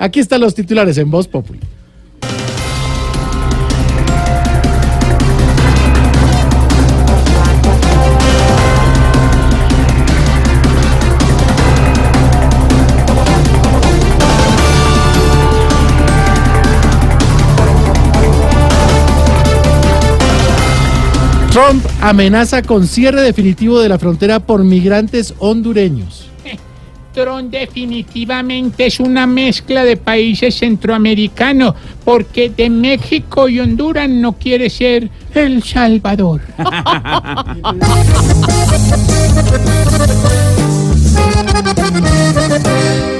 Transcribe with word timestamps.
Aquí 0.00 0.18
están 0.18 0.40
los 0.40 0.54
titulares 0.54 0.96
en 0.96 1.10
Voz 1.10 1.28
Populi. 1.28 1.60
Trump 21.52 21.84
amenaza 22.00 22.62
con 22.62 22.86
cierre 22.86 23.20
definitivo 23.20 23.80
de 23.80 23.90
la 23.90 23.98
frontera 23.98 24.40
por 24.40 24.64
migrantes 24.64 25.34
hondureños. 25.40 26.30
Trump 27.12 27.50
definitivamente 27.50 28.86
es 28.86 29.00
una 29.00 29.26
mezcla 29.26 29.84
de 29.84 29.96
países 29.96 30.58
centroamericanos, 30.58 31.74
porque 32.04 32.50
de 32.50 32.70
México 32.70 33.48
y 33.48 33.60
Honduras 33.60 34.08
no 34.08 34.32
quiere 34.32 34.70
ser 34.70 35.10
El 35.34 35.62
Salvador. 35.62 36.40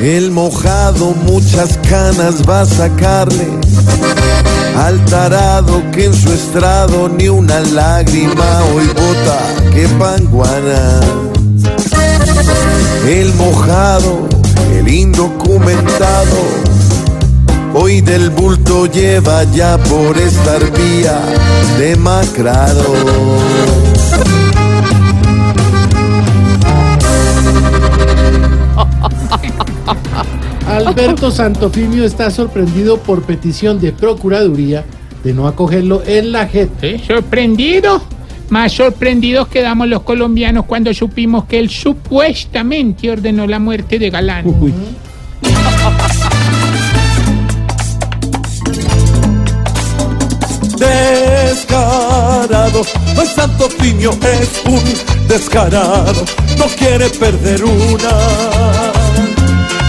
El 0.00 0.30
mojado 0.30 1.12
muchas 1.26 1.76
canas 1.88 2.48
va 2.48 2.60
a 2.60 2.64
sacarle 2.64 3.48
al 4.76 5.04
tarado 5.06 5.82
que 5.90 6.04
en 6.04 6.14
su 6.14 6.32
estrado 6.32 7.08
ni 7.08 7.28
una 7.28 7.60
lágrima 7.60 8.62
hoy 8.74 8.86
bota 8.86 9.70
que 9.72 9.88
panguana. 9.98 11.00
El 13.08 13.32
mojado, 13.36 14.28
el 14.74 14.86
indocumentado, 14.86 16.36
hoy 17.72 18.02
del 18.02 18.28
bulto 18.28 18.84
lleva 18.84 19.44
ya 19.44 19.78
por 19.78 20.18
estar 20.18 20.60
vía 20.72 21.18
demacrado. 21.78 22.84
Alberto 30.66 31.30
Santofimio 31.30 32.04
está 32.04 32.30
sorprendido 32.30 32.98
por 32.98 33.22
petición 33.22 33.80
de 33.80 33.92
Procuraduría 33.92 34.84
de 35.24 35.32
no 35.32 35.48
acogerlo 35.48 36.02
en 36.06 36.32
la. 36.32 36.42
¿Eh? 36.52 37.00
¿Sorprendido? 37.06 38.02
Más 38.50 38.72
sorprendidos 38.72 39.48
quedamos 39.48 39.88
los 39.88 40.02
colombianos 40.02 40.64
cuando 40.64 40.92
supimos 40.94 41.44
que 41.44 41.58
él 41.58 41.68
supuestamente 41.68 43.10
ordenó 43.10 43.46
la 43.46 43.58
muerte 43.58 43.98
de 43.98 44.10
Galán. 44.10 44.46
Uy. 44.46 44.72
descarado. 51.58 52.82
No 53.14 53.22
es 53.22 53.28
Santo 53.30 53.68
Piño, 53.80 54.10
es 54.10 54.62
un 54.64 54.82
descarado. 55.28 56.24
No 56.58 56.66
quiere 56.78 57.08
perder 57.10 57.64
una. 57.64 58.10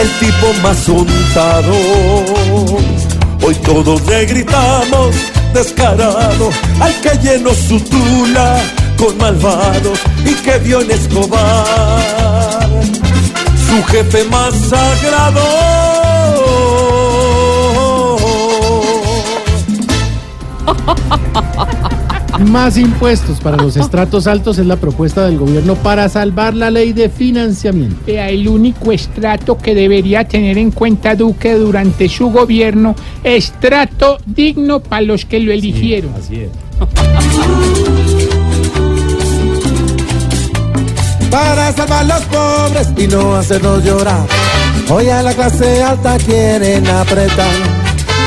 El 0.00 0.08
tipo 0.18 0.52
más 0.62 0.88
untado. 0.88 1.74
Hoy 3.42 3.54
todos 3.64 4.06
le 4.06 4.26
gritamos 4.26 5.14
descarado 5.52 6.50
al 6.80 7.00
que 7.00 7.18
llenó 7.18 7.52
su 7.54 7.80
tula 7.80 8.60
con 8.96 9.16
malvados 9.18 9.98
y 10.24 10.34
que 10.34 10.58
vio 10.58 10.80
en 10.80 10.90
Escobar 10.90 12.68
su 13.66 13.84
jefe 13.84 14.24
más 14.24 14.54
sagrado. 14.68 15.40
Más 22.46 22.76
impuestos 22.76 23.40
para 23.40 23.56
los 23.56 23.76
estratos 23.76 24.26
altos 24.26 24.58
es 24.58 24.66
la 24.66 24.76
propuesta 24.76 25.26
del 25.26 25.38
gobierno 25.38 25.74
para 25.76 26.08
salvar 26.08 26.54
la 26.54 26.70
ley 26.70 26.92
de 26.92 27.08
financiamiento. 27.08 27.96
Vea, 28.06 28.30
el 28.30 28.48
único 28.48 28.92
estrato 28.92 29.58
que 29.58 29.74
debería 29.74 30.26
tener 30.26 30.56
en 30.58 30.70
cuenta 30.70 31.14
Duque 31.14 31.54
durante 31.54 32.08
su 32.08 32.30
gobierno, 32.30 32.94
estrato 33.22 34.18
digno 34.26 34.80
para 34.80 35.02
los 35.02 35.24
que 35.24 35.40
lo 35.40 35.52
eligieron. 35.52 36.12
Así 36.14 36.40
es. 36.40 36.50
para 41.30 41.72
salvar 41.72 42.00
a 42.00 42.04
los 42.04 42.22
pobres 42.22 42.88
y 42.96 43.06
no 43.06 43.36
hacernos 43.36 43.84
llorar. 43.84 44.26
Hoy 44.88 45.08
a 45.08 45.22
la 45.22 45.32
clase 45.32 45.82
alta 45.82 46.18
quieren 46.18 46.86
apretar. 46.88 47.54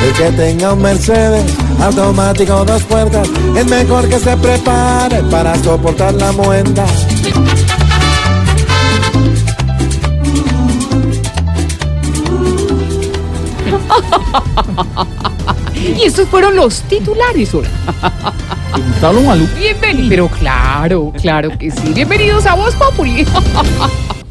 El 0.06 0.14
que 0.14 0.32
tenga 0.38 0.74
un 0.74 0.82
Mercedes 0.82 1.44
automático 1.82 2.66
dos 2.66 2.84
puertas 2.84 3.28
es 3.56 3.66
mejor 3.68 4.08
que 4.10 4.20
se 4.20 4.36
prepare 4.38 5.24
para 5.24 5.56
soportar 5.64 6.14
la 6.14 6.32
muenda. 6.32 6.86
Y 15.84 16.04
estos 16.04 16.28
fueron 16.30 16.56
los 16.56 16.82
titulares, 16.84 17.54
hola. 17.54 17.68
Bienvenido. 19.56 20.10
Pero 20.10 20.28
claro, 20.30 21.14
claro 21.22 21.58
que 21.58 21.72
sí. 21.72 21.94
Bienvenidos 21.94 22.46
a 22.46 22.56
Voz 22.56 22.76
Populi. 22.76 23.26